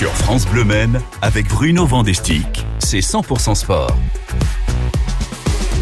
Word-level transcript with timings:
Sur 0.00 0.12
France 0.12 0.50
Bleu 0.50 0.64
Men, 0.64 0.98
avec 1.20 1.46
Bruno 1.48 1.84
Vandestick, 1.84 2.64
c'est 2.78 3.00
100% 3.00 3.54
sport. 3.54 3.94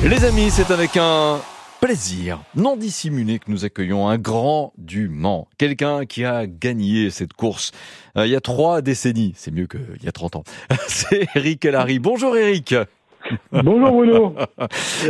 Les 0.02 0.24
amis, 0.24 0.50
c'est 0.50 0.72
avec 0.74 0.96
un 0.96 1.36
plaisir 1.80 2.40
non 2.56 2.74
dissimulé 2.74 3.38
que 3.38 3.48
nous 3.48 3.64
accueillons 3.64 4.08
un 4.08 4.18
grand 4.18 4.72
du 4.76 5.08
Mans. 5.08 5.46
Quelqu'un 5.56 6.04
qui 6.04 6.24
a 6.24 6.48
gagné 6.48 7.10
cette 7.10 7.32
course 7.32 7.70
euh, 8.16 8.26
il 8.26 8.32
y 8.32 8.34
a 8.34 8.40
trois 8.40 8.82
décennies. 8.82 9.34
C'est 9.36 9.54
mieux 9.54 9.68
qu'il 9.68 10.02
y 10.02 10.08
a 10.08 10.12
30 10.12 10.34
ans. 10.34 10.42
c'est 10.88 11.28
Eric 11.36 11.64
Elary. 11.64 12.00
Bonjour 12.00 12.36
Eric. 12.36 12.74
Bonjour 13.52 13.92
Bruno. 13.92 14.34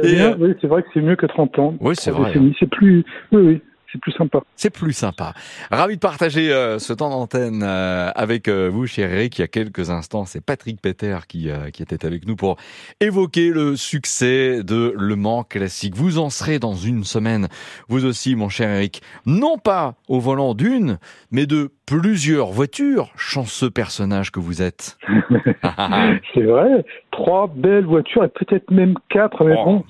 Et, 0.02 0.20
euh, 0.20 0.36
oui, 0.38 0.52
c'est 0.60 0.66
vrai 0.66 0.82
que 0.82 0.88
c'est 0.92 1.00
mieux 1.00 1.16
que 1.16 1.24
30 1.24 1.58
ans. 1.60 1.74
Oui, 1.80 1.94
c'est 1.96 2.10
vrai. 2.10 2.34
C'est 2.60 2.68
plus, 2.68 3.06
oui, 3.32 3.40
oui 3.40 3.62
c'est 3.90 4.00
plus 4.00 4.12
sympa. 4.12 4.40
C'est 4.54 4.70
plus 4.70 4.92
sympa. 4.92 5.32
Ravi 5.70 5.94
de 5.96 6.00
partager 6.00 6.52
euh, 6.52 6.78
ce 6.78 6.92
temps 6.92 7.08
d'antenne 7.08 7.62
euh, 7.62 8.10
avec 8.14 8.48
euh, 8.48 8.68
vous, 8.68 8.86
cher 8.86 9.10
Eric. 9.12 9.38
Il 9.38 9.40
y 9.40 9.44
a 9.44 9.48
quelques 9.48 9.90
instants, 9.90 10.26
c'est 10.26 10.44
Patrick 10.44 10.80
Peter 10.80 11.16
qui, 11.26 11.50
qui 11.72 11.82
était 11.82 12.04
avec 12.04 12.26
nous 12.26 12.36
pour 12.36 12.56
évoquer 13.00 13.50
le 13.50 13.76
succès 13.76 14.62
de 14.62 14.94
Le 14.96 15.16
Mans 15.16 15.42
Classique. 15.42 15.94
Vous 15.96 16.18
en 16.18 16.28
serez 16.28 16.58
dans 16.58 16.74
une 16.74 17.04
semaine, 17.04 17.48
vous 17.88 18.04
aussi, 18.04 18.36
mon 18.36 18.48
cher 18.48 18.68
Eric, 18.70 19.02
non 19.24 19.56
pas 19.56 19.94
au 20.08 20.20
volant 20.20 20.54
d'une, 20.54 20.98
mais 21.30 21.46
de 21.46 21.70
plusieurs 21.86 22.48
voitures. 22.48 23.10
Chanceux 23.16 23.70
personnage 23.70 24.30
que 24.30 24.40
vous 24.40 24.60
êtes. 24.60 24.98
c'est 26.34 26.42
vrai. 26.42 26.84
Trois 27.10 27.50
belles 27.54 27.86
voitures 27.86 28.24
et 28.24 28.28
peut-être 28.28 28.70
même 28.70 28.94
quatre, 29.08 29.44
mais 29.44 29.54
oh. 29.58 29.64
bon. 29.64 29.84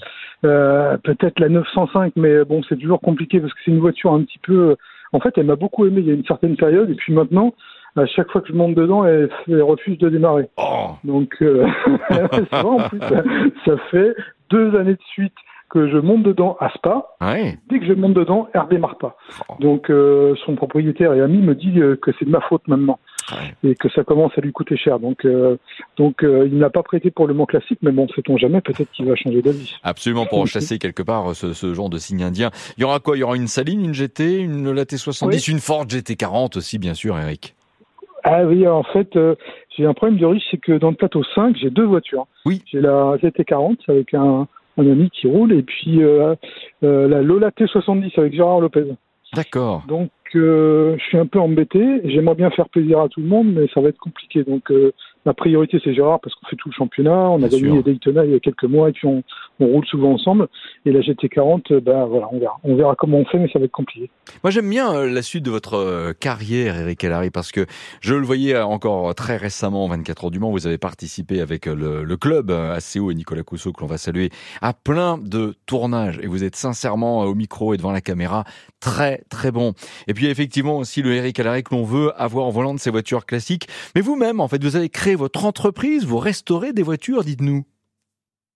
Euh, 0.44 0.96
peut-être 0.98 1.40
la 1.40 1.48
905, 1.48 2.12
mais 2.16 2.44
bon, 2.44 2.62
c'est 2.68 2.76
toujours 2.76 3.00
compliqué 3.00 3.40
parce 3.40 3.52
que 3.52 3.58
c'est 3.64 3.70
une 3.70 3.80
voiture 3.80 4.12
un 4.12 4.22
petit 4.22 4.38
peu. 4.38 4.76
En 5.12 5.20
fait, 5.20 5.36
elle 5.36 5.46
m'a 5.46 5.56
beaucoup 5.56 5.86
aimé 5.86 6.00
il 6.00 6.06
y 6.06 6.10
a 6.10 6.14
une 6.14 6.24
certaine 6.24 6.56
période, 6.56 6.90
et 6.90 6.94
puis 6.94 7.12
maintenant, 7.12 7.54
à 7.96 8.06
chaque 8.06 8.30
fois 8.30 8.40
que 8.40 8.48
je 8.48 8.52
monte 8.52 8.74
dedans, 8.74 9.04
elle, 9.04 9.30
refuse 9.48 9.98
de 9.98 10.08
démarrer. 10.08 10.48
Oh. 10.56 10.90
Donc, 11.04 11.34
euh... 11.42 11.66
en 12.52 12.76
plus, 12.88 13.00
ça, 13.64 13.76
fait 13.90 14.14
deux 14.50 14.76
années 14.76 14.94
de 14.94 15.02
suite 15.12 15.34
que 15.70 15.88
je 15.88 15.98
monte 15.98 16.22
dedans 16.22 16.56
à 16.60 16.70
Spa. 16.70 17.04
Dès 17.68 17.80
que 17.80 17.86
je 17.86 17.92
monte 17.92 18.14
dedans, 18.14 18.48
elle 18.54 18.60
redémarre 18.60 18.96
pas. 18.98 19.16
Oh. 19.48 19.54
Donc, 19.60 19.90
euh, 19.90 20.34
son 20.46 20.54
propriétaire 20.54 21.12
et 21.12 21.20
ami 21.20 21.38
me 21.38 21.54
dit 21.54 21.80
euh, 21.80 21.96
que 21.96 22.10
c'est 22.18 22.24
de 22.24 22.30
ma 22.30 22.40
faute 22.40 22.66
maintenant 22.68 22.98
et 23.64 23.74
que 23.74 23.88
ça 23.90 24.04
commence 24.04 24.32
à 24.36 24.40
lui 24.40 24.52
coûter 24.52 24.76
cher. 24.76 24.98
Donc, 24.98 25.24
euh, 25.24 25.56
donc 25.96 26.22
euh, 26.22 26.48
il 26.50 26.58
n'a 26.58 26.70
pas 26.70 26.82
prêté 26.82 27.10
pour 27.10 27.26
le 27.26 27.34
mot 27.34 27.46
classique, 27.46 27.78
mais 27.82 27.90
bon, 27.90 28.06
sait-on 28.14 28.36
jamais, 28.36 28.60
peut-être 28.60 28.90
qu'il 28.92 29.06
va 29.06 29.16
changer 29.16 29.42
d'avis. 29.42 29.74
Absolument, 29.82 30.26
pour 30.26 30.46
chasser 30.46 30.78
quelque 30.78 31.02
part 31.02 31.34
ce, 31.34 31.52
ce, 31.52 31.74
genre 31.74 31.90
de 31.90 31.98
signe 31.98 32.22
indien. 32.22 32.50
Il 32.76 32.82
y 32.82 32.84
aura 32.84 33.00
quoi? 33.00 33.16
Il 33.16 33.20
y 33.20 33.22
aura 33.22 33.36
une 33.36 33.48
Saline, 33.48 33.84
une 33.84 33.94
GT, 33.94 34.38
une 34.38 34.72
LAT 34.72 34.96
70, 34.96 35.48
une 35.48 35.60
Ford 35.60 35.84
GT40 35.84 36.56
aussi, 36.58 36.78
bien 36.78 36.94
sûr, 36.94 37.18
Eric. 37.18 37.54
Ah 38.24 38.44
oui, 38.44 38.66
en 38.66 38.82
fait, 38.82 39.16
euh, 39.16 39.34
j'ai 39.76 39.86
un 39.86 39.94
problème 39.94 40.18
de 40.18 40.26
riche, 40.26 40.44
c'est 40.50 40.58
que 40.58 40.72
dans 40.72 40.90
le 40.90 40.96
plateau 40.96 41.22
5, 41.34 41.56
j'ai 41.56 41.70
deux 41.70 41.86
voitures. 41.86 42.26
Oui. 42.44 42.62
J'ai 42.66 42.80
la 42.80 43.16
GT40 43.16 43.78
avec 43.88 44.12
un, 44.14 44.46
un 44.76 44.90
ami 44.90 45.10
qui 45.10 45.26
roule 45.26 45.52
et 45.52 45.62
puis 45.62 46.02
euh, 46.02 46.34
la 46.82 47.22
Lola 47.22 47.50
T70 47.50 48.18
avec 48.18 48.34
Gérard 48.34 48.60
Lopez. 48.60 48.86
D'accord. 49.34 49.84
Donc 49.86 50.10
euh, 50.34 50.96
je 50.98 51.04
suis 51.04 51.18
un 51.18 51.26
peu 51.26 51.38
embêté. 51.38 52.00
J'aimerais 52.04 52.34
bien 52.34 52.50
faire 52.50 52.68
plaisir 52.68 53.00
à 53.00 53.08
tout 53.08 53.20
le 53.20 53.26
monde, 53.26 53.52
mais 53.52 53.66
ça 53.72 53.80
va 53.80 53.88
être 53.88 53.98
compliqué. 53.98 54.44
Donc 54.44 54.70
euh, 54.70 54.92
ma 55.26 55.34
priorité 55.34 55.80
c'est 55.82 55.94
Gérard 55.94 56.20
parce 56.20 56.34
qu'on 56.34 56.46
fait 56.46 56.56
tout 56.56 56.68
le 56.68 56.74
championnat. 56.74 57.30
On 57.30 57.42
a 57.42 57.48
gagné 57.48 57.82
Daytona 57.82 58.24
il 58.24 58.32
y 58.32 58.34
a 58.34 58.40
quelques 58.40 58.64
mois 58.64 58.88
et 58.88 58.92
puis 58.92 59.06
on, 59.06 59.22
on 59.60 59.66
roule 59.66 59.86
souvent 59.86 60.12
ensemble. 60.12 60.48
Et 60.84 60.92
la 60.92 61.00
GT40, 61.00 61.72
euh, 61.72 61.80
ben 61.80 62.04
voilà, 62.06 62.28
on 62.32 62.38
verra. 62.38 62.58
On 62.64 62.76
verra 62.76 62.94
comment 62.96 63.18
on 63.18 63.24
fait, 63.24 63.38
mais 63.38 63.48
ça 63.52 63.58
va 63.58 63.66
être 63.66 63.72
compliqué. 63.72 64.10
Moi 64.42 64.50
j'aime 64.50 64.68
bien 64.68 64.94
euh, 64.94 65.10
la 65.10 65.22
suite 65.22 65.44
de 65.44 65.50
votre 65.50 66.12
carrière, 66.20 66.76
Eric 66.76 67.02
Hellary, 67.02 67.30
parce 67.30 67.52
que 67.52 67.66
je 68.00 68.14
le 68.14 68.24
voyais 68.24 68.58
encore 68.58 69.14
très 69.14 69.36
récemment, 69.36 69.86
24 69.88 70.24
heures 70.24 70.30
du 70.30 70.38
Mans, 70.38 70.50
vous 70.50 70.66
avez 70.66 70.78
participé 70.78 71.40
avec 71.40 71.66
le, 71.66 72.04
le 72.04 72.16
club 72.16 72.50
ACO 72.50 73.10
et 73.10 73.14
Nicolas 73.14 73.42
Cousseau 73.42 73.72
que 73.72 73.80
l'on 73.80 73.86
va 73.86 73.98
saluer 73.98 74.30
à 74.62 74.72
plein 74.72 75.18
de 75.18 75.54
tournages. 75.66 76.18
Et 76.22 76.26
vous 76.26 76.44
êtes 76.44 76.56
sincèrement 76.56 77.22
au 77.22 77.34
micro 77.34 77.74
et 77.74 77.76
devant 77.76 77.92
la 77.92 78.00
caméra 78.00 78.44
très 78.80 79.22
très 79.28 79.50
bon. 79.50 79.74
Et 80.06 80.14
puis 80.14 80.26
effectivement 80.26 80.78
aussi 80.78 81.02
le 81.02 81.14
Eric 81.14 81.38
Alary 81.40 81.62
que 81.62 81.74
l'on 81.74 81.84
veut 81.84 82.12
avoir 82.20 82.46
en 82.46 82.50
volant 82.50 82.74
de 82.74 82.80
ces 82.80 82.90
voitures 82.90 83.26
classiques. 83.26 83.68
Mais 83.94 84.00
vous-même, 84.00 84.40
en 84.40 84.48
fait, 84.48 84.62
vous 84.62 84.76
avez 84.76 84.88
créé 84.88 85.07
votre 85.14 85.44
entreprise, 85.44 86.06
vous 86.06 86.18
restaurez 86.18 86.72
des 86.72 86.82
voitures, 86.82 87.24
dites-nous. 87.24 87.64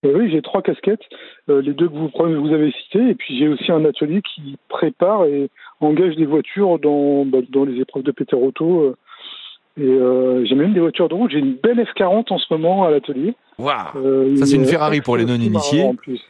Euh, 0.04 0.18
oui, 0.18 0.30
j'ai 0.30 0.42
trois 0.42 0.62
casquettes, 0.62 1.04
euh, 1.48 1.62
les 1.62 1.74
deux 1.74 1.88
que 1.88 1.94
vous, 1.94 2.10
vous 2.12 2.52
avez 2.52 2.72
citées, 2.72 3.10
et 3.10 3.14
puis 3.14 3.38
j'ai 3.38 3.48
aussi 3.48 3.70
un 3.70 3.84
atelier 3.84 4.20
qui 4.22 4.56
prépare 4.68 5.24
et 5.26 5.48
engage 5.80 6.16
des 6.16 6.26
voitures 6.26 6.78
dans, 6.78 7.24
bah, 7.24 7.38
dans 7.48 7.64
les 7.64 7.80
épreuves 7.80 8.02
de 8.02 8.10
Peter 8.10 8.36
Auto. 8.36 8.80
Euh, 8.82 8.96
et 9.80 10.46
j'ai 10.46 10.54
même 10.54 10.74
des 10.74 10.80
voitures 10.80 11.08
de 11.08 11.14
route. 11.14 11.30
J'ai 11.30 11.38
une 11.38 11.54
belle 11.54 11.78
F40 11.78 12.30
en 12.30 12.38
ce 12.38 12.44
moment 12.52 12.84
à 12.84 12.90
l'atelier. 12.90 13.34
Waouh 13.58 14.36
Ça, 14.36 14.44
c'est 14.44 14.56
une 14.56 14.66
Ferrari 14.66 15.00
pour 15.00 15.16
les 15.16 15.24
non-initiés. 15.24 15.86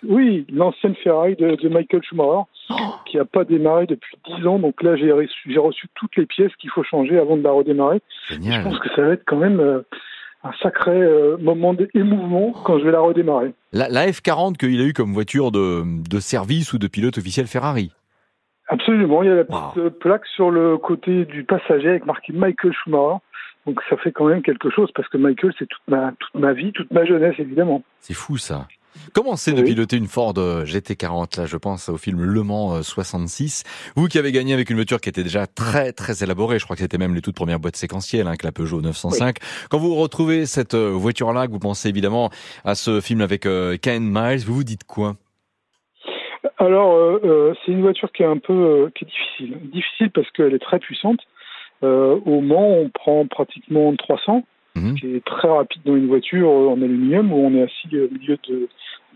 Oui, 0.09 0.47
l'ancienne 0.49 0.95
Ferrari 1.03 1.35
de, 1.35 1.57
de 1.57 1.69
Michael 1.69 2.03
Schumacher. 2.05 2.45
Oh. 2.71 2.75
qui 3.07 3.17
n'a 3.17 3.25
pas 3.25 3.45
démarré 3.45 3.87
depuis 3.87 4.17
10 4.39 4.47
ans. 4.47 4.59
Donc 4.59 4.83
là, 4.83 4.97
j'ai 4.97 5.11
reçu, 5.13 5.59
reçu, 5.59 5.89
toutes 5.95 6.17
les 6.17 6.27
pièces 6.27 6.55
qu'il 6.57 6.71
faut 6.71 6.85
changer 6.85 7.19
avant 7.19 7.37
de 7.37 7.43
la 7.43 7.51
redémarrer. 7.51 8.01
Je 8.31 8.63
pense 8.63 8.79
que 8.79 8.89
ça 8.95 9.03
va 9.03 9.13
être 9.13 9.25
quand 9.27 9.37
même 9.37 9.61
euh, 9.61 9.83
un 10.45 10.53
sacré 10.61 11.01
euh, 11.01 11.37
moment 11.39 11.75
d'émouvement 11.75 12.53
quand 12.65 12.79
je 12.79 12.85
vais 12.85 12.93
la 12.93 13.01
redémarrer. 13.01 13.55
La, 13.73 13.89
F40 14.07 14.57
qu'il 14.57 14.81
a 14.81 14.85
eu 14.85 14.93
comme 14.93 15.13
voiture 15.13 15.53
de, 15.53 15.83
de, 16.09 16.21
service 16.21 16.73
ou 16.73 16.79
de 16.79 16.89
pilote 16.89 17.19
officiel 17.19 17.47
Ferrari 17.47 17.93
Absolument. 18.69 19.23
Il 19.23 19.29
y 19.29 19.33
a 19.33 19.37
la 19.37 19.45
petite 19.45 19.99
plaque 19.99 20.27
sur 20.27 20.51
le 20.51 20.79
côté 20.79 21.25
du 21.25 21.45
passager 21.45 21.91
avec 21.91 22.07
marqué 22.07 22.33
Michael 22.33 22.73
Schumacher. 22.73 23.19
Donc 23.67 23.81
ça 23.89 23.97
fait 23.97 24.11
quand 24.11 24.27
même 24.27 24.43
quelque 24.43 24.71
chose 24.71 24.91
parce 24.95 25.09
que 25.09 25.19
Michael, 25.19 25.53
c'est 25.59 25.67
toute 25.67 25.83
ma, 25.87 26.13
toute 26.19 26.35
ma 26.35 26.53
vie, 26.53 26.73
toute 26.73 26.91
ma 26.91 27.05
jeunesse, 27.05 27.35
évidemment. 27.39 27.83
C'est 28.01 28.15
fou 28.15 28.37
ça. 28.37 28.67
Comment 29.13 29.37
c'est 29.37 29.53
de 29.53 29.63
piloter 29.63 29.97
une 29.97 30.07
Ford 30.07 30.35
euh, 30.39 30.65
GT40 30.65 31.39
Là, 31.39 31.47
je 31.47 31.57
pense 31.57 31.89
au 31.89 31.97
film 31.97 32.23
Le 32.23 32.43
Mans 32.43 32.83
66. 32.83 33.65
Euh, 33.65 33.93
Vous 33.97 34.09
qui 34.09 34.19
avez 34.19 34.33
gagné 34.33 34.55
avec 34.55 34.71
une 34.71 34.77
voiture 34.77 35.01
qui 35.01 35.09
était 35.09 35.23
déjà 35.23 35.47
très 35.47 35.93
très 35.93 36.23
élaborée, 36.23 36.59
je 36.59 36.65
crois 36.65 36.77
que 36.77 36.83
c'était 36.83 36.99
même 36.99 37.15
les 37.15 37.21
toutes 37.21 37.35
premières 37.35 37.61
boîtes 37.61 37.77
séquentielles, 37.77 38.27
hein, 38.27 38.31
avec 38.31 38.43
la 38.43 38.53
Peugeot 38.53 38.81
905. 38.81 39.37
Quand 39.71 39.79
vous 39.79 39.95
retrouvez 39.95 40.47
cette 40.47 40.75
euh, 40.75 40.91
voiture-là, 40.91 41.47
que 41.47 41.53
vous 41.53 41.59
pensez 41.59 41.89
évidemment 41.89 42.31
à 42.65 42.75
ce 42.75 43.01
film 43.01 43.21
avec 43.21 43.43
Ken 43.83 44.03
Miles, 44.03 44.45
vous 44.47 44.55
vous 44.55 44.65
dites 44.65 44.85
quoi? 44.85 45.17
Alors, 46.59 47.19
c'est 47.65 47.73
une 47.73 47.83
voiture 47.83 48.11
qui 48.13 48.23
est 48.23 48.27
un 48.27 48.39
peu 48.39 48.91
qui 48.95 49.05
est 49.05 49.09
difficile. 49.09 49.71
Difficile 49.71 50.11
parce 50.11 50.31
qu'elle 50.31 50.55
est 50.55 50.63
très 50.63 50.79
puissante. 50.79 51.19
au 51.83 52.41
Mans, 52.41 52.69
on 52.69 52.89
prend 52.89 53.27
pratiquement 53.27 53.95
300 53.97 54.45
Mhm. 54.75 54.95
qui 54.95 55.17
est 55.17 55.25
très 55.25 55.49
rapide 55.49 55.83
dans 55.85 55.97
une 55.97 56.07
voiture 56.07 56.49
en 56.49 56.81
aluminium 56.81 57.33
où 57.33 57.37
on 57.37 57.55
est 57.55 57.63
assis 57.63 57.89
au 57.93 58.09
milieu 58.11 58.39
de 58.49 58.69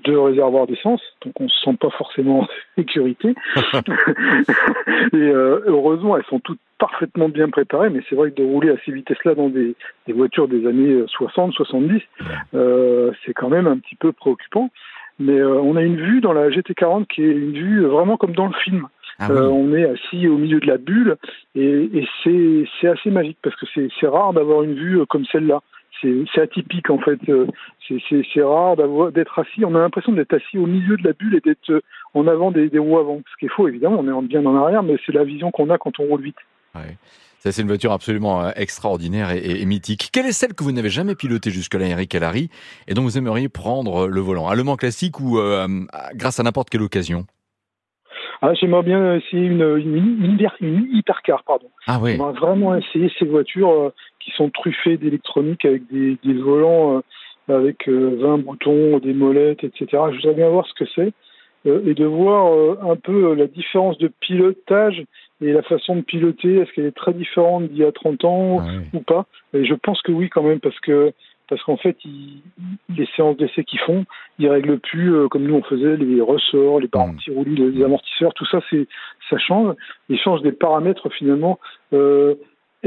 deux 0.05 0.21
réservoirs 0.21 0.67
d'essence, 0.67 1.01
donc 1.25 1.33
on 1.41 1.49
se 1.49 1.61
sent 1.63 1.77
pas 1.81 1.91
forcément 1.91 2.41
en 2.43 2.49
sécurité. 2.77 3.35
et 3.57 5.17
euh, 5.17 5.61
heureusement, 5.67 6.17
elles 6.17 6.25
sont 6.25 6.41
toutes 6.41 6.61
parfaitement 6.79 7.29
bien 7.29 7.49
préparées, 7.49 7.91
mais 7.91 8.01
c'est 8.09 8.15
vrai 8.15 8.31
que 8.31 8.37
de 8.37 8.45
rouler 8.45 8.71
à 8.71 8.77
ces 8.85 8.93
vitesses-là 8.93 9.35
dans 9.35 9.49
des, 9.49 9.75
des, 10.07 10.13
voitures 10.13 10.47
des 10.47 10.67
années 10.67 11.03
60, 11.09 11.55
70, 11.55 12.03
euh, 12.55 13.13
c'est 13.25 13.33
quand 13.33 13.49
même 13.49 13.67
un 13.67 13.79
petit 13.79 13.97
peu 13.97 14.13
préoccupant. 14.13 14.71
Mais 15.19 15.39
euh, 15.39 15.59
on 15.63 15.77
a 15.77 15.83
une 15.83 15.97
vue 15.97 16.21
dans 16.21 16.35
la 16.35 16.51
GT40 16.51 17.07
qui 17.07 17.23
est 17.23 17.31
une 17.31 17.53
vue 17.53 17.87
vraiment 17.87 18.19
comme 18.19 18.35
dans 18.35 18.47
le 18.47 18.53
film. 18.65 18.87
Ah 19.19 19.31
euh, 19.31 19.49
on 19.49 19.73
est 19.75 19.85
assis 19.85 20.29
au 20.29 20.37
milieu 20.37 20.61
de 20.61 20.67
la 20.67 20.77
bulle 20.77 21.17
et, 21.55 21.89
et 21.95 22.09
c'est 22.23 22.89
assez 22.89 23.11
magique 23.11 23.39
parce 23.43 23.57
que 23.57 23.67
c'est 23.75 24.07
rare 24.07 24.33
d'avoir 24.33 24.63
une 24.63 24.75
vue 24.75 25.01
euh, 25.01 25.07
comme 25.07 25.25
celle-là. 25.27 25.63
C'est 26.03 26.41
atypique 26.41 26.91
en 26.91 26.99
fait. 26.99 27.19
Euh, 27.31 27.47
c'est 27.89 28.43
rare 28.43 28.77
d'être 29.13 29.39
assis. 29.39 29.65
On 29.65 29.75
a 29.75 29.79
l'impression 29.79 30.13
d'être 30.13 30.35
assis 30.35 30.59
au 30.59 30.67
milieu 30.67 30.99
de 30.99 31.05
la 31.05 31.15
bulle 31.15 31.35
et 31.35 31.41
d'être 31.41 31.83
en 32.13 32.27
avant 32.27 32.51
des, 32.51 32.69
des, 32.69 32.79
roues 32.79 32.99
avant. 32.99 33.23
Ce 33.33 33.37
qui 33.39 33.47
est 33.47 33.49
faux 33.49 33.67
évidemment. 33.67 34.01
On 34.01 34.23
est 34.23 34.29
bien 34.29 34.45
en 34.45 34.55
arrière, 34.57 34.83
mais 34.83 34.97
c'est 35.07 35.13
la 35.13 35.25
vision 35.25 35.51
qu'on 35.51 35.71
a 35.71 35.79
quand 35.79 35.99
on 35.99 36.05
roule 36.05 36.21
vite. 36.21 36.37
Ouais. 36.75 36.99
C'est 37.39 37.63
une 37.63 37.69
voiture 37.69 37.93
absolument 37.93 38.51
extraordinaire 38.55 39.31
et, 39.31 39.65
mythique. 39.65 40.11
Quelle 40.13 40.27
est 40.27 40.33
celle 40.33 40.53
que 40.53 40.65
vous 40.65 40.73
n'avez 40.73 40.91
jamais 40.91 41.15
pilotée 41.15 41.51
jusque-là, 41.51 41.87
Eric 41.87 42.11
Calari, 42.11 42.51
et 42.89 42.95
dont 42.95 43.03
vous 43.03 43.17
aimeriez 43.17 43.49
prendre 43.49 44.09
le 44.09 44.21
volant? 44.21 44.49
Allemand 44.49 44.77
classique 44.77 45.21
ou 45.21 45.39
grâce 46.15 46.41
à 46.41 46.43
n'importe 46.43 46.71
quelle 46.71 46.83
occasion? 46.83 47.25
Ah, 48.43 48.55
j'aimerais 48.55 48.83
bien 48.83 49.15
essayer 49.17 49.47
une, 49.47 49.77
une, 49.79 50.39
une, 50.61 50.89
hypercar, 50.93 51.43
pardon. 51.45 51.69
Ah 51.87 51.99
oui. 52.01 52.13
J'aimerais 52.13 52.33
vraiment 52.33 52.75
essayer 52.75 53.11
ces 53.19 53.25
voitures 53.25 53.71
euh, 53.71 53.95
qui 54.21 54.31
sont 54.33 54.51
truffées 54.51 54.97
d'électronique 54.97 55.65
avec 55.65 55.87
des, 55.91 56.17
des 56.23 56.35
volants 56.35 56.99
euh, 57.49 57.57
avec 57.57 57.89
20 57.89 57.93
euh, 57.93 58.37
boutons, 58.39 58.99
des 58.99 59.15
molettes, 59.15 59.65
etc. 59.65 59.87
Je 60.11 60.17
voudrais 60.17 60.35
bien 60.35 60.49
voir 60.49 60.67
ce 60.67 60.75
que 60.75 60.89
c'est 60.95 61.13
et 61.65 61.95
de 61.95 62.05
voir 62.05 62.79
un 62.89 62.95
peu 62.95 63.35
la 63.35 63.49
différence 63.49 63.99
de 63.99 64.09
pilotage 64.21 65.03
et 65.41 65.53
la 65.53 65.63
façon 65.63 65.97
de 65.97 66.03
piloter. 66.03 66.59
Est-ce 66.59 66.71
qu'elle 66.71 66.87
est 66.87 66.95
très 66.95 67.13
différente 67.13 67.65
d'il 67.65 67.79
y 67.79 67.85
a 67.85 67.91
30 67.91 68.25
ans 68.25 68.59
ah 68.61 68.67
ou 68.93 69.01
pas? 69.01 69.27
Et 69.53 69.65
je 69.65 69.75
pense 69.75 70.01
que 70.03 70.13
oui 70.13 70.29
quand 70.29 70.45
même 70.45 70.61
parce 70.61 70.79
que 70.79 71.13
parce 71.49 71.63
qu'en 71.63 71.77
fait, 71.77 71.97
ils, 72.05 72.43
les 72.97 73.07
séances 73.17 73.37
d'essai 73.37 73.65
qu'ils 73.65 73.81
font, 73.81 74.05
ils 74.39 74.49
règlent 74.49 74.79
plus 74.79 75.15
euh, 75.15 75.29
comme 75.29 75.45
nous 75.45 75.55
on 75.55 75.63
faisait 75.63 75.97
les 75.97 76.21
ressorts, 76.21 76.81
les 76.81 76.89
barres 76.89 77.07
anti-roulis, 77.07 77.57
les 77.57 77.85
amortisseurs, 77.85 78.35
tout 78.35 78.47
ça, 78.47 78.61
c'est 78.71 78.87
ça 79.31 79.39
change. 79.39 79.75
Ils 80.09 80.19
changent 80.19 80.43
des 80.43 80.53
paramètres 80.53 81.09
finalement 81.11 81.59
euh, 81.93 82.35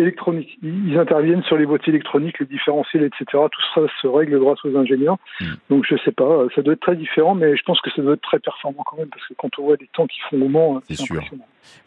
électronique. 0.01 0.57
Ils 0.63 0.98
interviennent 0.98 1.44
sur 1.44 1.57
les 1.57 1.66
boîtiers 1.66 1.94
électroniques, 1.94 2.40
les 2.40 2.46
différentiels, 2.46 3.04
etc. 3.04 3.25
Tout 3.31 3.62
ça 3.74 3.81
se 4.01 4.07
règle 4.07 4.40
grâce 4.40 4.63
aux 4.66 4.75
ingénieurs. 4.78 5.18
Hmm. 5.40 5.54
Donc 5.69 5.86
je 5.88 5.96
sais 6.04 6.12
pas, 6.12 6.46
ça 6.56 6.62
doit 6.62 6.74
être 6.74 6.81
très 6.81 6.96
différent, 6.96 7.36
mais 7.36 7.56
je 7.56 7.63
pense 7.63 7.81
que 7.81 7.90
ça 7.92 8.01
doit 8.01 8.13
être 8.13 8.22
très 8.22 8.40
performant 8.40 8.84
quand 8.86 8.98
même, 8.98 9.10
parce 9.10 9.25
que 9.28 9.34
quand 9.38 9.50
on 9.60 9.63
voit 9.63 9.75
les 9.80 9.90
temps 9.94 10.07
qu'ils 10.07 10.24
font 10.30 10.46
au 10.46 10.50
Mans, 10.50 10.81
c'est 10.88 10.96
sûr. 10.96 11.22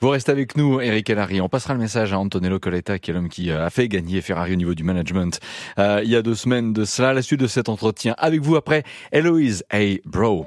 Vous 0.00 0.10
restez 0.10 0.30
avec 0.30 0.56
nous, 0.56 0.80
Eric 0.80 1.10
Allary. 1.10 1.40
On 1.40 1.48
passera 1.48 1.74
le 1.74 1.80
message 1.80 2.12
à 2.12 2.18
Antonello 2.18 2.58
Coletta, 2.58 2.98
qui 2.98 3.10
est 3.10 3.14
l'homme 3.14 3.28
qui 3.28 3.50
a 3.50 3.68
fait 3.70 3.88
gagner 3.88 4.20
Ferrari 4.20 4.52
au 4.52 4.56
niveau 4.56 4.74
du 4.74 4.84
management 4.84 5.40
euh, 5.78 6.00
il 6.04 6.10
y 6.10 6.16
a 6.16 6.22
deux 6.22 6.34
semaines 6.34 6.72
de 6.72 6.84
cela. 6.84 7.12
La 7.12 7.22
suite 7.22 7.40
de 7.40 7.46
cet 7.46 7.68
entretien 7.68 8.14
avec 8.18 8.40
vous 8.40 8.56
après, 8.56 8.82
Eloise 9.12 9.64
Hey 9.70 10.00
Bro. 10.04 10.46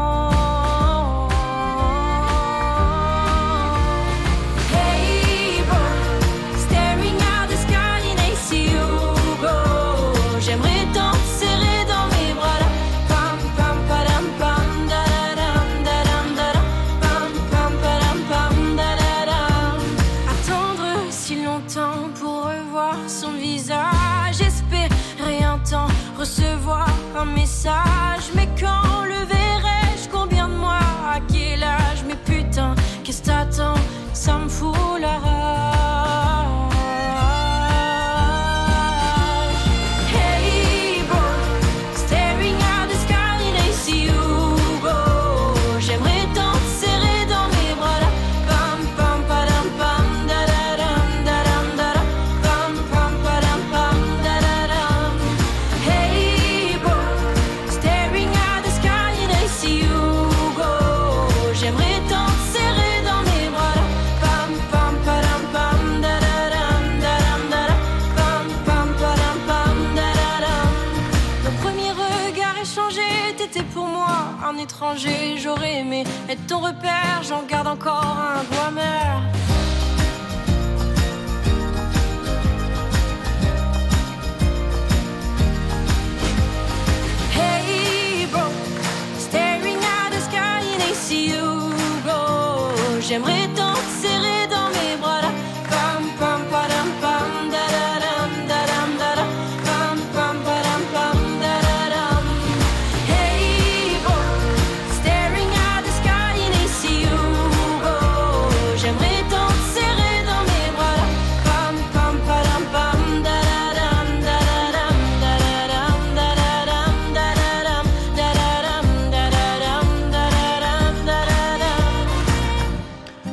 Être 76.29 76.47
ton 76.47 76.59
repère, 76.59 77.21
j'en 77.27 77.43
garde 77.43 77.67
encore 77.67 78.17
un 78.17 78.43
goût 78.43 78.67
amer. 78.67 79.40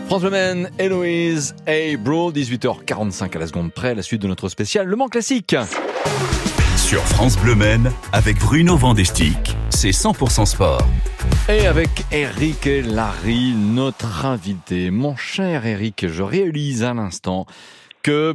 France 0.08 0.22
Men, 0.22 0.70
Héloïse, 0.78 1.54
Hey 1.66 1.98
Bro, 1.98 2.32
18h45 2.32 3.36
à 3.36 3.40
la 3.40 3.46
seconde 3.46 3.70
près, 3.70 3.94
la 3.94 4.00
suite 4.00 4.22
de 4.22 4.26
notre 4.26 4.48
spécial 4.48 4.86
Le 4.86 4.96
Mans 4.96 5.08
Classique. 5.08 5.54
Sur 6.78 7.02
France 7.02 7.36
Bleu 7.36 7.54
Men, 7.54 7.92
avec 8.14 8.38
Bruno 8.38 8.78
Vandestick, 8.78 9.54
c'est 9.68 9.90
100% 9.90 10.46
sport. 10.46 10.80
Et 11.50 11.66
avec 11.66 11.90
Eric 12.10 12.66
et 12.66 12.80
Larry, 12.80 13.52
notre 13.52 14.24
invité. 14.24 14.90
Mon 14.90 15.14
cher 15.14 15.66
Eric, 15.66 16.06
je 16.08 16.22
réalise 16.22 16.84
à 16.84 16.94
l'instant 16.94 17.44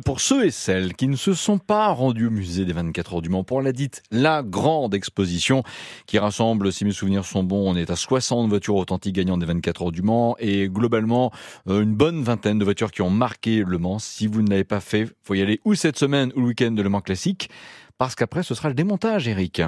pour 0.03 0.21
ceux 0.21 0.45
et 0.45 0.51
celles 0.51 0.93
qui 0.93 1.07
ne 1.07 1.15
se 1.15 1.33
sont 1.33 1.57
pas 1.57 1.87
rendus 1.87 2.27
au 2.27 2.29
musée 2.29 2.63
des 2.63 2.73
24 2.73 3.15
heures 3.15 3.21
du 3.21 3.29
Mans 3.29 3.43
pour 3.43 3.59
la 3.61 3.71
dite 3.71 4.03
la 4.11 4.43
grande 4.43 4.93
exposition 4.93 5.63
qui 6.05 6.19
rassemble, 6.19 6.71
si 6.71 6.85
mes 6.85 6.91
souvenirs 6.91 7.25
sont 7.25 7.43
bons, 7.43 7.71
on 7.71 7.75
est 7.75 7.89
à 7.89 7.95
60 7.95 8.49
voitures 8.49 8.75
authentiques 8.75 9.15
gagnantes 9.15 9.39
des 9.39 9.47
24 9.47 9.83
heures 9.83 9.91
du 9.91 10.03
Mans 10.03 10.35
et 10.37 10.69
globalement 10.69 11.31
euh, 11.67 11.81
une 11.81 11.95
bonne 11.95 12.21
vingtaine 12.21 12.59
de 12.59 12.63
voitures 12.63 12.91
qui 12.91 13.01
ont 13.01 13.09
marqué 13.09 13.63
le 13.65 13.77
Mans. 13.79 13.97
Si 13.97 14.27
vous 14.27 14.43
ne 14.43 14.49
l'avez 14.49 14.63
pas 14.63 14.79
fait, 14.79 15.09
faut 15.23 15.33
y 15.33 15.41
aller 15.41 15.59
ou 15.65 15.73
cette 15.73 15.97
semaine 15.97 16.31
ou 16.35 16.41
le 16.41 16.47
week-end 16.47 16.71
de 16.71 16.81
Le 16.81 16.89
Mans 16.89 17.01
Classique 17.01 17.49
parce 17.97 18.13
qu'après 18.13 18.43
ce 18.43 18.53
sera 18.53 18.69
le 18.69 18.75
démontage, 18.75 19.27
Eric. 19.27 19.63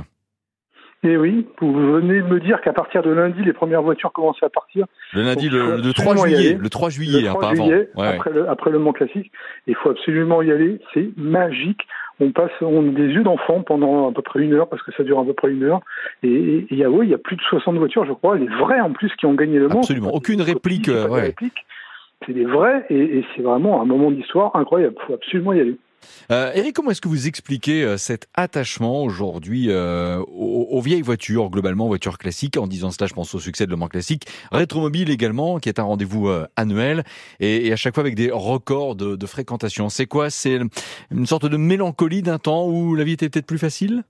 Et 1.06 1.18
oui, 1.18 1.46
vous 1.62 1.72
venez 1.94 2.16
de 2.22 2.28
me 2.28 2.40
dire 2.40 2.60
qu'à 2.62 2.74
partir 2.74 3.04
de 3.04 3.12
lundi, 3.12 3.44
les 3.44 3.54
premières 3.54 3.84
voitures 3.84 4.12
commencent 4.12 4.42
à 4.42 4.50
partir. 4.50 4.88
Le 5.14 5.22
lundi, 5.22 5.50
Donc, 5.50 5.60
il 5.60 5.66
faut 5.66 5.76
le, 5.78 5.82
le 5.84 5.94
3 5.94 6.14
absolument 6.14 6.26
y 6.26 6.36
juillet, 6.36 6.50
aller. 6.54 6.60
le 6.64 6.70
3 6.70 6.90
juillet, 6.90 7.22
le 7.22 7.28
hein, 7.28 7.32
3 7.32 7.42
pas 7.42 7.48
avant. 7.50 7.66
juillet, 7.66 7.90
ouais. 7.96 8.08
après, 8.08 8.32
le, 8.32 8.50
après 8.50 8.72
le 8.72 8.80
Mans 8.80 8.92
classique. 8.94 9.32
Il 9.68 9.76
faut 9.76 9.90
absolument 9.92 10.42
y 10.42 10.52
aller. 10.52 10.80
C'est 10.94 11.10
magique. 11.16 11.82
On 12.20 12.32
passe, 12.32 12.50
on 12.62 12.88
a 12.90 12.92
des 12.92 13.08
yeux 13.08 13.24
d'enfant 13.24 13.62
pendant 13.62 14.10
à 14.10 14.14
peu 14.14 14.22
près 14.22 14.40
une 14.40 14.54
heure 14.54 14.68
parce 14.70 14.82
que 14.82 14.92
ça 14.94 15.04
dure 15.04 15.20
à 15.20 15.26
peu 15.26 15.34
près 15.34 15.52
une 15.52 15.64
heure. 15.64 15.82
Et 16.24 16.28
et- 16.30 16.58
et 16.60 16.68
il 16.72 16.78
y 16.78 16.84
a, 16.84 16.90
oui, 16.90 17.06
il 17.08 17.12
y 17.12 17.14
a 17.14 17.18
plus 17.20 17.36
de 17.36 17.42
60 17.42 17.76
voitures, 17.78 18.06
je 18.06 18.14
crois, 18.14 18.38
les 18.38 18.48
vraies 18.48 18.80
en 18.80 18.92
plus 18.94 19.14
qui 19.16 19.26
ont 19.26 19.34
gagné 19.34 19.60
le 19.60 19.68
Mans. 19.68 19.80
Absolument. 19.80 20.12
Aucune 20.14 20.42
réplique, 20.42 20.90
euh. 20.90 21.08
C'est 22.26 22.34
des 22.34 22.46
vrais 22.46 22.86
et, 22.90 23.20
et 23.20 23.26
c'est 23.36 23.42
vraiment 23.44 23.82
un 23.82 23.86
moment 23.86 24.10
d'histoire 24.10 24.56
incroyable. 24.56 24.96
Il 25.04 25.06
faut 25.06 25.14
absolument 25.14 25.54
y 25.54 25.60
aller. 25.60 25.76
Euh, 26.32 26.52
Eric, 26.54 26.76
comment 26.76 26.92
est-ce 26.92 27.02
que 27.02 27.08
vous 27.08 27.28
expliquez 27.28 27.84
euh, 27.84 27.98
cet 27.98 28.28
attachement 28.34 29.04
aujourd'hui 29.04 29.70
euh, 29.70 30.20
aux, 30.20 30.68
aux 30.72 30.82
vieilles 30.82 31.02
voitures, 31.02 31.50
globalement 31.50 31.88
voitures 31.88 32.18
classiques 32.18 32.58
En 32.58 32.68
disant 32.68 32.92
cela, 32.92 33.08
je 33.08 33.14
pense 33.14 33.34
au 33.36 33.40
succès 33.40 33.66
de 33.66 33.72
Le 33.72 33.88
Classique. 33.88 34.24
Rétromobile 34.52 35.10
également, 35.10 35.60
qui 35.60 35.70
est 35.70 35.80
un 35.80 35.84
rendez-vous 35.84 36.28
euh, 36.28 36.46
annuel, 36.56 37.04
et, 37.40 37.68
et 37.68 37.74
à 37.74 37.76
chaque 37.76 37.94
fois 37.94 38.02
avec 38.02 38.16
des 38.16 38.32
records 38.32 38.96
de, 38.96 39.16
de 39.16 39.26
fréquentation. 39.26 39.90
C'est 39.90 40.08
quoi? 40.08 40.30
C'est 40.30 40.60
une 41.12 41.26
sorte 41.26 41.46
de 41.46 41.58
mélancolie 41.58 42.22
d'un 42.22 42.40
temps 42.40 42.68
où 42.68 42.96
la 42.96 43.04
vie 43.04 43.14
était 43.14 43.30
peut-être 43.30 43.46
plus 43.46 43.60
facile? 43.60 44.04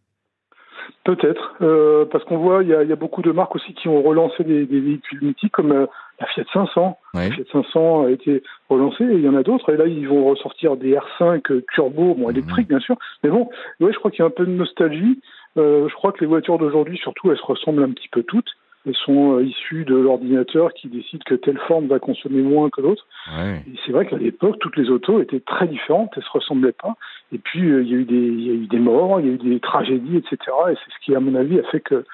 Peut-être, 1.03 1.55
euh, 1.61 2.05
parce 2.11 2.23
qu'on 2.25 2.37
voit, 2.37 2.63
il 2.63 2.69
y 2.69 2.71
y 2.71 2.91
a 2.91 2.95
beaucoup 2.95 3.21
de 3.21 3.31
marques 3.31 3.55
aussi 3.55 3.73
qui 3.73 3.87
ont 3.87 4.01
relancé 4.01 4.43
des, 4.43 4.65
des 4.65 4.79
véhicules 4.79 5.19
mythiques 5.21 5.51
comme 5.51 5.71
euh, 5.71 5.85
la 6.19 6.27
Fiat 6.27 6.45
500. 6.53 6.97
Ouais. 7.13 7.29
La 7.29 7.35
Fiat 7.35 7.43
500 7.51 8.05
a 8.05 8.09
été 8.09 8.43
relancée 8.69 9.03
et 9.03 9.15
il 9.15 9.21
y 9.21 9.29
en 9.29 9.35
a 9.35 9.43
d'autres. 9.43 9.73
Et 9.73 9.77
là, 9.77 9.85
ils 9.85 10.07
vont 10.07 10.25
ressortir 10.25 10.77
des 10.77 10.95
R5 10.95 11.51
euh, 11.51 11.65
turbo, 11.73 12.15
bon, 12.15 12.29
électriques 12.29 12.67
bien 12.67 12.79
sûr. 12.79 12.97
Mais 13.23 13.29
bon, 13.29 13.49
ouais, 13.79 13.91
je 13.91 13.97
crois 13.97 14.11
qu'il 14.11 14.19
y 14.19 14.23
a 14.23 14.27
un 14.27 14.31
peu 14.31 14.45
de 14.45 14.51
nostalgie. 14.51 15.21
Euh, 15.57 15.87
je 15.87 15.93
crois 15.95 16.11
que 16.11 16.19
les 16.21 16.27
voitures 16.27 16.57
d'aujourd'hui, 16.57 16.97
surtout, 16.97 17.31
elles 17.31 17.37
se 17.37 17.45
ressemblent 17.45 17.83
un 17.83 17.91
petit 17.91 18.09
peu 18.09 18.23
toutes. 18.23 18.49
Elles 18.85 18.95
sont 18.95 19.37
euh, 19.37 19.43
issues 19.43 19.83
de 19.83 19.95
l'ordinateur 19.95 20.73
qui 20.73 20.87
décide 20.87 21.23
que 21.23 21.33
telle 21.33 21.57
forme 21.67 21.87
va 21.87 21.99
consommer 21.99 22.41
moins 22.41 22.69
que 22.69 22.81
l'autre. 22.81 23.07
Ouais. 23.35 23.63
Et 23.67 23.75
c'est 23.85 23.91
vrai 23.91 24.05
qu'à 24.05 24.17
l'époque, 24.17 24.57
toutes 24.59 24.77
les 24.77 24.89
autos 24.89 25.21
étaient 25.21 25.39
très 25.39 25.67
différentes, 25.67 26.11
elles 26.15 26.23
se 26.23 26.29
ressemblaient 26.29 26.71
pas. 26.71 26.95
Et 27.31 27.39
puis 27.39 27.67
euh, 27.67 27.81
il 27.81 27.89
y 27.89 27.93
a 27.93 27.97
eu 27.97 28.05
des, 28.05 28.15
il 28.15 28.47
y 28.47 28.51
a 28.51 28.53
eu 28.53 28.67
des 28.67 28.79
morts, 28.79 29.19
il 29.19 29.27
y 29.27 29.29
a 29.29 29.33
eu 29.33 29.37
des 29.37 29.59
tragédies, 29.59 30.17
etc. 30.17 30.37
Et 30.69 30.75
c'est 30.75 30.93
ce 30.93 31.03
qui, 31.03 31.15
à 31.15 31.19
mon 31.19 31.33
avis, 31.33 31.59
a 31.59 31.63
fait 31.63 31.79
que 31.79 32.05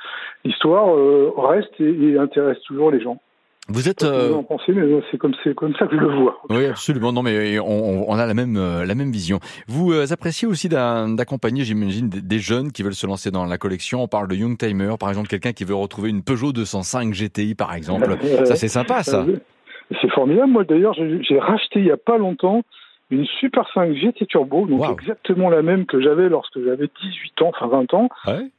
l'histoire 0.46 0.96
euh, 0.96 1.34
reste 1.36 1.74
et, 1.80 2.12
et 2.12 2.18
intéresse 2.18 2.62
toujours 2.62 2.92
les 2.92 3.02
gens. 3.02 3.20
Vous 3.72 3.90
êtes... 3.90 4.04
Euh, 4.04 4.34
en 4.34 4.44
pensez, 4.44 4.72
mais 4.74 4.84
c'est 5.10 5.18
comme 5.18 5.34
comme 5.56 5.74
ça 5.76 5.88
que 5.88 5.96
je 5.96 6.02
le 6.02 6.16
vois. 6.16 6.42
Oui, 6.50 6.66
absolument. 6.66 7.12
Non, 7.12 7.24
mais 7.24 7.60
on, 7.60 8.14
a 8.14 8.26
la 8.26 8.34
même 8.34 8.58
euh, 8.58 8.86
la 8.86 8.96
même 8.96 9.12
vision. 9.12 9.40
Vous 9.68 9.92
euh, 9.94 10.06
appréciez 10.12 10.48
aussi 10.48 10.70
d'a- 10.70 11.06
d'accompagner, 11.10 11.64
j'imagine, 11.64 12.10
des, 12.10 12.40
jeunes 12.40 12.72
qui 12.72 12.84
veulent 12.84 12.94
se 12.94 13.08
lancer 13.08 13.32
dans 13.32 13.46
la 13.46 13.58
collection. 13.58 14.04
On 14.04 14.08
parle 14.08 14.28
de 14.28 14.36
young 14.36 14.58
timer, 14.58 14.96
par 15.00 15.10
exemple, 15.10 15.28
quelqu'un 15.28 15.54
qui 15.54 15.64
veut 15.64 15.76
retrouver 15.76 16.10
une 16.10 16.24
Peugeot 16.24 16.52
205 16.52 17.14
GTI, 17.14 17.56
par 17.56 17.74
exemple. 17.74 18.10
Euh, 18.24 18.46
Ça, 18.46 18.56
c'est 18.56 18.68
sympa, 18.68 19.04
ça. 19.04 19.26
euh, 19.28 19.38
C'est 20.02 20.10
formidable. 20.12 20.52
Moi, 20.52 20.64
d'ailleurs, 20.64 20.94
j'ai 20.94 21.40
racheté 21.40 21.80
il 21.80 21.86
y 21.86 21.92
a 21.92 21.98
pas 21.98 22.18
longtemps 22.18 22.62
une 23.12 23.26
Super 23.40 23.68
5 23.74 23.94
GT 23.94 24.26
Turbo, 24.26 24.66
donc 24.66 24.90
exactement 24.90 25.50
la 25.50 25.62
même 25.62 25.86
que 25.86 26.02
j'avais 26.02 26.30
lorsque 26.30 26.64
j'avais 26.64 26.88
18 27.02 27.42
ans, 27.42 27.52
enfin 27.54 27.68
20 27.68 27.94
ans. 27.94 28.10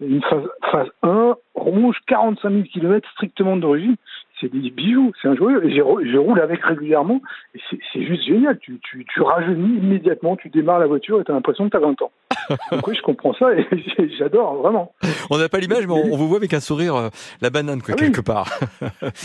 Une 0.01 0.23
phase, 0.23 0.43
phase 0.71 0.89
1, 1.03 1.37
rouge, 1.55 1.97
45 2.07 2.51
000 2.51 2.63
km 2.73 3.09
strictement 3.13 3.57
d'origine 3.57 3.97
c'est 4.43 4.53
des 4.53 4.71
bijoux, 4.71 5.13
c'est 5.23 5.29
un 5.29 5.37
joyeux. 5.37 5.65
Et 5.65 5.75
je 5.75 6.19
roule 6.19 6.41
avec 6.41 6.63
régulièrement, 6.63 7.23
et 7.55 7.61
c'est 7.93 8.05
juste 8.05 8.27
génial. 8.27 8.59
Tu, 8.59 8.79
tu, 8.81 9.07
tu, 9.07 9.23
rajeunis 9.23 9.79
immédiatement, 9.79 10.37
tu 10.37 10.51
démarres 10.51 10.81
la 10.81 10.87
voiture 10.87 11.21
et 11.21 11.25
tu 11.25 11.31
as 11.31 11.35
l'impression 11.35 11.65
que 11.67 11.71
tu 11.71 11.77
as 11.77 11.81
20 11.81 12.03
ans. 12.03 12.11
Donc 12.73 12.87
oui, 12.87 12.95
je 12.97 13.03
comprends 13.03 13.33
ça 13.35 13.55
et 13.55 13.67
j'adore, 14.19 14.57
vraiment. 14.57 14.93
On 15.31 15.39
n'a 15.39 15.49
pas 15.49 15.59
l'image, 15.59 15.87
mais 15.87 15.95
on, 15.95 16.17
vous 16.17 16.29
voit 16.29 16.39
avec 16.39 16.53
un 16.53 16.61
sourire, 16.61 16.97
euh, 16.97 17.09
la 17.41 17.51
banane, 17.51 17.81
quoi, 17.81 17.95
ah 17.97 18.01
quelque 18.01 18.21
part. 18.21 18.49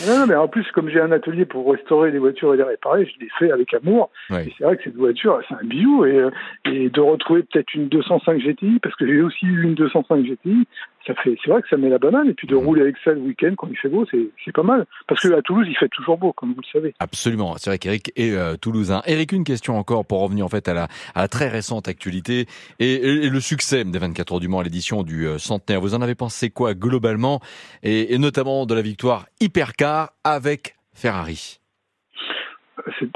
non, 0.07 0.27
mais 0.27 0.35
en 0.35 0.47
plus, 0.47 0.65
comme 0.71 0.89
j'ai 0.89 1.01
un 1.01 1.11
atelier 1.11 1.45
pour 1.45 1.69
restaurer 1.71 2.11
les 2.11 2.19
voitures 2.19 2.53
et 2.53 2.57
les 2.57 2.63
réparer, 2.63 3.05
je 3.05 3.19
les 3.19 3.29
fais 3.39 3.51
avec 3.51 3.73
amour. 3.73 4.09
Et 4.31 4.53
c'est 4.57 4.63
vrai 4.63 4.77
que 4.77 4.83
cette 4.83 4.95
voiture, 4.95 5.39
c'est 5.49 5.55
un 5.55 5.65
bijou. 5.65 6.05
Et, 6.05 6.17
euh, 6.17 6.31
et 6.65 6.89
de 6.89 7.01
retrouver 7.01 7.43
peut-être 7.43 7.73
une 7.73 7.87
205 7.89 8.39
GTI, 8.39 8.79
parce 8.79 8.95
que 8.95 9.07
j'ai 9.07 9.21
aussi 9.21 9.45
eu 9.45 9.63
une 9.63 9.75
205 9.75 10.23
GTI, 10.23 10.67
ça 11.07 11.15
fait, 11.15 11.35
c'est 11.43 11.49
vrai 11.49 11.61
que 11.61 11.69
ça 11.69 11.77
met 11.77 11.89
la 11.89 11.97
banane. 11.97 12.29
Et 12.29 12.33
puis 12.33 12.47
de 12.47 12.55
mmh. 12.55 12.65
rouler 12.65 12.81
avec 12.81 12.95
ça 13.03 13.11
le 13.11 13.21
week-end 13.21 13.53
quand 13.57 13.67
il 13.71 13.77
fait 13.77 13.89
beau, 13.89 14.05
c'est 14.11 14.51
pas 14.51 14.63
mal. 14.63 14.85
Parce 15.07 15.21
que 15.21 15.33
à 15.33 15.41
Toulouse, 15.41 15.65
il 15.69 15.77
fait 15.77 15.89
toujours 15.89 16.17
beau, 16.17 16.33
comme 16.33 16.53
vous 16.53 16.61
le 16.61 16.67
savez. 16.71 16.93
Absolument. 16.99 17.55
C'est 17.57 17.69
vrai 17.69 17.79
qu'Eric 17.79 18.11
est 18.15 18.31
euh, 18.33 18.55
toulousain. 18.57 19.01
Eric, 19.05 19.31
une 19.31 19.43
question 19.43 19.77
encore 19.77 20.05
pour 20.05 20.21
revenir 20.21 20.45
en 20.45 20.49
fait 20.49 20.67
à 20.67 20.73
la, 20.73 20.87
à 21.15 21.21
la 21.21 21.27
très 21.27 21.47
récente 21.47 21.87
actualité 21.87 22.45
et, 22.79 23.29
le 23.29 23.39
succès 23.39 23.83
des 23.83 23.99
24 23.99 24.33
heures 24.33 24.39
du 24.39 24.47
Mans 24.47 24.59
à 24.59 24.63
l'édition 24.63 25.03
du 25.03 25.25
euh, 25.25 25.37
centenaire. 25.37 25.81
Vous 25.81 25.95
en 25.95 26.01
avez 26.01 26.15
pensé 26.15 26.49
quoi 26.49 26.73
globalement? 26.73 27.39
Et, 27.83 28.13
et 28.13 28.17
notamment 28.17 28.65
de 28.65 28.73
la 28.73 28.81
victoire 28.81 29.25
hypercar 29.39 30.11
avec 30.23 30.75
Ferrari 30.93 31.59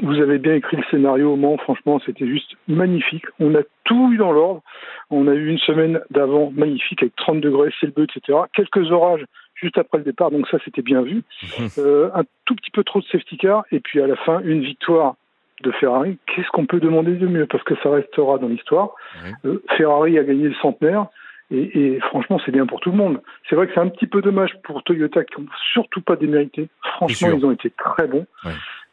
vous 0.02 0.20
avez 0.20 0.38
bien 0.38 0.54
écrit 0.54 0.76
le 0.76 0.84
scénario 0.90 1.32
au 1.32 1.36
Mans, 1.36 1.56
franchement, 1.58 2.00
c'était 2.04 2.26
juste 2.26 2.52
magnifique. 2.68 3.24
On 3.40 3.54
a 3.54 3.62
tout 3.84 4.12
eu 4.12 4.16
dans 4.16 4.32
l'ordre. 4.32 4.62
On 5.10 5.28
a 5.28 5.34
eu 5.34 5.48
une 5.48 5.58
semaine 5.58 6.00
d'avant 6.10 6.52
magnifique 6.54 7.02
avec 7.02 7.16
30 7.16 7.40
degrés, 7.40 7.72
c'est 7.80 7.86
le 7.86 7.92
but, 7.92 8.10
etc. 8.16 8.38
Quelques 8.54 8.90
orages 8.90 9.24
juste 9.54 9.78
après 9.78 9.98
le 9.98 10.04
départ, 10.04 10.30
donc 10.30 10.48
ça 10.48 10.58
c'était 10.64 10.82
bien 10.82 11.02
vu. 11.02 11.22
Euh, 11.78 12.10
un 12.14 12.24
tout 12.44 12.54
petit 12.54 12.70
peu 12.70 12.82
trop 12.82 13.00
de 13.00 13.04
safety 13.06 13.36
car, 13.36 13.64
et 13.70 13.80
puis 13.80 14.00
à 14.00 14.06
la 14.06 14.16
fin, 14.16 14.40
une 14.40 14.60
victoire 14.62 15.14
de 15.62 15.70
Ferrari. 15.72 16.18
Qu'est-ce 16.26 16.48
qu'on 16.48 16.66
peut 16.66 16.80
demander 16.80 17.14
de 17.14 17.26
mieux? 17.26 17.46
Parce 17.46 17.62
que 17.62 17.74
ça 17.82 17.90
restera 17.90 18.38
dans 18.38 18.48
l'histoire. 18.48 18.90
Euh, 19.44 19.62
Ferrari 19.76 20.18
a 20.18 20.24
gagné 20.24 20.48
le 20.48 20.54
centenaire. 20.54 21.06
Et, 21.54 22.00
franchement, 22.00 22.40
c'est 22.44 22.50
bien 22.50 22.64
pour 22.64 22.80
tout 22.80 22.90
le 22.90 22.96
monde. 22.96 23.20
C'est 23.48 23.56
vrai 23.56 23.66
que 23.66 23.74
c'est 23.74 23.80
un 23.80 23.88
petit 23.88 24.06
peu 24.06 24.22
dommage 24.22 24.56
pour 24.64 24.82
Toyota 24.84 25.22
qui 25.22 25.38
n'ont 25.38 25.46
surtout 25.74 26.00
pas 26.00 26.16
démérité. 26.16 26.68
Franchement, 26.82 27.28
ils 27.36 27.44
ont 27.44 27.50
été 27.50 27.70
très 27.70 28.06
bons. 28.06 28.26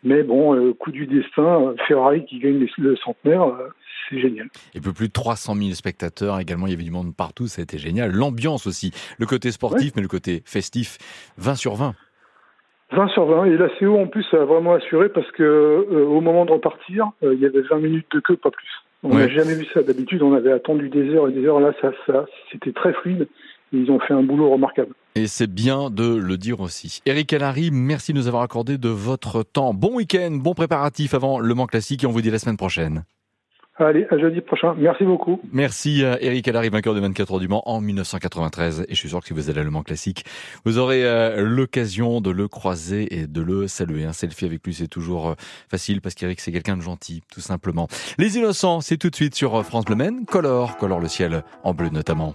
Mais 0.03 0.23
bon, 0.23 0.55
euh, 0.55 0.73
coup 0.73 0.91
du 0.91 1.07
destin, 1.07 1.73
Ferrari 1.87 2.25
qui 2.25 2.39
gagne 2.39 2.65
le 2.77 2.95
centenaire, 2.97 3.43
euh, 3.43 3.67
c'est 4.09 4.19
génial. 4.19 4.47
Et 4.73 4.79
peu 4.79 4.93
plus 4.93 5.07
de 5.07 5.13
300 5.13 5.55
000 5.55 5.71
spectateurs 5.71 6.39
également, 6.39 6.67
il 6.67 6.71
y 6.71 6.73
avait 6.73 6.83
du 6.83 6.91
monde 6.91 7.13
partout, 7.15 7.47
ça 7.47 7.61
a 7.61 7.63
été 7.63 7.77
génial. 7.77 8.11
L'ambiance 8.11 8.65
aussi, 8.65 8.91
le 9.17 9.25
côté 9.25 9.51
sportif, 9.51 9.93
mais 9.95 10.01
le 10.01 10.07
côté 10.07 10.41
festif, 10.45 10.97
20 11.37 11.55
sur 11.55 11.75
20. 11.75 11.95
20 12.91 13.07
sur 13.09 13.25
20. 13.25 13.45
Et 13.45 13.57
la 13.57 13.69
CO 13.77 13.97
en 13.97 14.07
plus 14.07 14.25
a 14.33 14.45
vraiment 14.45 14.73
assuré 14.73 15.09
parce 15.09 15.29
que 15.31 15.43
euh, 15.43 16.05
au 16.05 16.21
moment 16.21 16.45
de 16.45 16.51
repartir, 16.51 17.11
il 17.21 17.39
y 17.39 17.45
avait 17.45 17.61
20 17.61 17.79
minutes 17.79 18.07
de 18.13 18.19
queue, 18.19 18.37
pas 18.37 18.51
plus. 18.51 18.67
On 19.03 19.15
n'a 19.15 19.29
jamais 19.29 19.55
vu 19.55 19.65
ça. 19.73 19.81
D'habitude, 19.81 20.21
on 20.23 20.33
avait 20.33 20.51
attendu 20.51 20.89
des 20.89 21.09
heures 21.13 21.29
et 21.29 21.31
des 21.31 21.45
heures. 21.45 21.59
Là, 21.59 21.71
ça, 21.81 21.91
ça, 22.05 22.25
c'était 22.51 22.73
très 22.73 22.93
fluide. 22.93 23.27
Ils 23.71 23.91
ont 23.91 23.99
fait 23.99 24.13
un 24.13 24.23
boulot 24.23 24.49
remarquable. 24.49 24.93
Et 25.19 25.27
c'est 25.27 25.51
bien 25.51 25.89
de 25.89 26.15
le 26.15 26.37
dire 26.37 26.61
aussi. 26.61 27.01
Eric 27.05 27.33
Alary, 27.33 27.71
merci 27.73 28.13
de 28.13 28.17
nous 28.17 28.29
avoir 28.29 28.41
accordé 28.41 28.77
de 28.77 28.87
votre 28.87 29.43
temps. 29.43 29.73
Bon 29.73 29.95
week-end, 29.95 30.31
bon 30.31 30.53
préparatif 30.53 31.13
avant 31.13 31.39
le 31.39 31.53
Mans 31.53 31.65
Classique 31.65 32.05
et 32.05 32.07
on 32.07 32.11
vous 32.11 32.21
dit 32.21 32.31
la 32.31 32.39
semaine 32.39 32.55
prochaine. 32.55 33.03
Allez, 33.75 34.07
à 34.09 34.17
jeudi 34.17 34.39
prochain. 34.39 34.75
Merci 34.77 35.03
beaucoup. 35.03 35.41
Merci 35.51 36.05
à 36.05 36.21
Eric 36.21 36.47
Alary, 36.47 36.69
vainqueur 36.69 36.95
de 36.95 37.01
24 37.01 37.33
heures 37.33 37.39
du 37.39 37.49
Mans 37.49 37.63
en 37.65 37.81
1993. 37.81 38.85
Et 38.87 38.93
je 38.93 38.95
suis 38.95 39.09
sûr 39.09 39.19
que 39.19 39.27
si 39.27 39.33
vous 39.33 39.49
allez 39.49 39.59
à 39.59 39.63
Le 39.63 39.71
Mans 39.71 39.83
Classique, 39.83 40.23
vous 40.63 40.77
aurez 40.77 41.05
euh, 41.05 41.43
l'occasion 41.45 42.21
de 42.21 42.29
le 42.29 42.47
croiser 42.47 43.13
et 43.13 43.27
de 43.27 43.41
le 43.41 43.67
saluer. 43.67 44.05
Un 44.05 44.13
selfie 44.13 44.45
avec 44.45 44.65
lui, 44.65 44.73
c'est 44.73 44.87
toujours 44.87 45.29
euh, 45.29 45.33
facile 45.69 45.99
parce 45.99 46.15
qu'Eric, 46.15 46.39
c'est 46.39 46.53
quelqu'un 46.53 46.77
de 46.77 46.81
gentil, 46.81 47.23
tout 47.33 47.41
simplement. 47.41 47.89
Les 48.17 48.37
Innocents, 48.37 48.79
c'est 48.79 48.97
tout 48.97 49.09
de 49.09 49.15
suite 49.15 49.35
sur 49.35 49.65
France 49.65 49.83
Bleu. 49.83 49.97
Color, 50.27 50.77
colore 50.77 50.99
le 50.99 51.09
ciel 51.09 51.43
en 51.63 51.73
bleu 51.73 51.89
notamment. 51.89 52.27